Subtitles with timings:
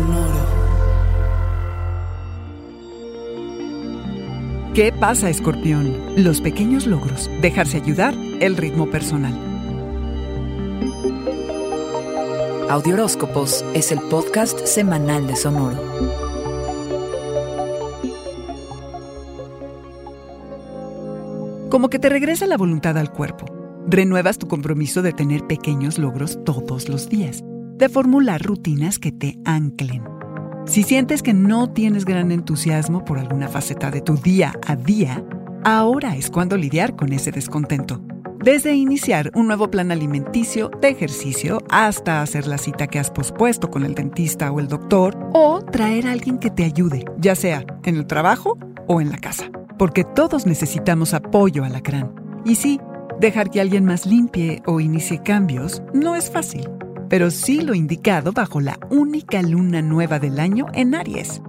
[0.00, 0.40] Sonoro.
[4.74, 5.94] ¿Qué pasa, escorpión?
[6.16, 9.38] Los pequeños logros, dejarse ayudar, el ritmo personal.
[12.70, 15.76] Audioróscopos es el podcast semanal de Sonoro.
[21.68, 23.44] Como que te regresa la voluntad al cuerpo.
[23.86, 27.44] Renuevas tu compromiso de tener pequeños logros todos los días,
[27.80, 30.04] de formular rutinas que te anclen.
[30.66, 35.24] Si sientes que no tienes gran entusiasmo por alguna faceta de tu día a día,
[35.64, 38.02] ahora es cuando lidiar con ese descontento.
[38.44, 43.70] Desde iniciar un nuevo plan alimenticio, de ejercicio, hasta hacer la cita que has pospuesto
[43.70, 47.64] con el dentista o el doctor, o traer a alguien que te ayude, ya sea
[47.84, 49.50] en el trabajo o en la casa.
[49.78, 52.14] Porque todos necesitamos apoyo alacrán.
[52.44, 52.78] Y sí,
[53.20, 56.68] dejar que alguien más limpie o inicie cambios no es fácil,
[57.10, 61.42] pero sí lo indicado bajo la única luna nueva del año en Aries.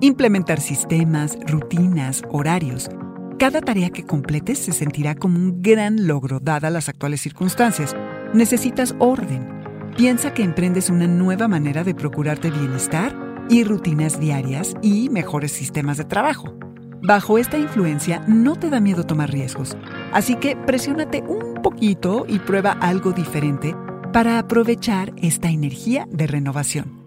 [0.00, 2.88] Implementar sistemas, rutinas, horarios,
[3.38, 7.96] cada tarea que completes se sentirá como un gran logro dadas las actuales circunstancias.
[8.32, 9.48] Necesitas orden.
[9.96, 13.12] Piensa que emprendes una nueva manera de procurarte bienestar
[13.48, 16.54] y rutinas diarias y mejores sistemas de trabajo.
[17.02, 19.76] Bajo esta influencia no te da miedo tomar riesgos,
[20.12, 23.74] así que presiónate un poquito y prueba algo diferente
[24.12, 27.00] para aprovechar esta energía de renovación.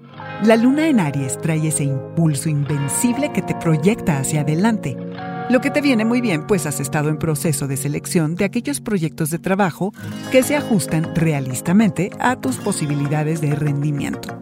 [0.44, 4.98] La luna en Aries trae ese impulso invencible que te proyecta hacia adelante
[5.50, 8.80] lo que te viene muy bien, pues has estado en proceso de selección de aquellos
[8.80, 9.94] proyectos de trabajo
[10.32, 14.42] que se ajustan realistamente a tus posibilidades de rendimiento.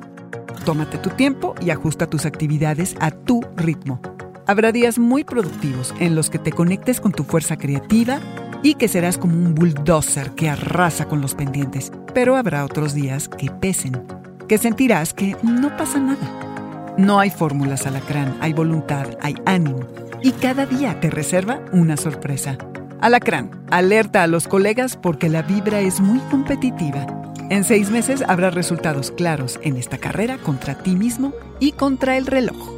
[0.63, 3.99] Tómate tu tiempo y ajusta tus actividades a tu ritmo.
[4.45, 8.19] Habrá días muy productivos en los que te conectes con tu fuerza creativa
[8.63, 13.27] y que serás como un bulldozer que arrasa con los pendientes, pero habrá otros días
[13.27, 14.03] que pesen,
[14.47, 16.95] que sentirás que no pasa nada.
[16.97, 19.79] No hay fórmulas alacrán, hay voluntad, hay ánimo
[20.21, 22.57] y cada día te reserva una sorpresa.
[22.99, 27.07] Alacrán, alerta a los colegas porque la vibra es muy competitiva.
[27.49, 32.27] En seis meses habrá resultados claros en esta carrera contra ti mismo y contra el
[32.27, 32.71] reloj.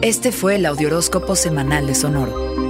[0.00, 2.69] Este fue el Audioróscopo Semanal de Sonoro.